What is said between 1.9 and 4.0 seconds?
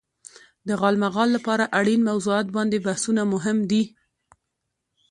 موضوعات باندې بحثونه مهم دي.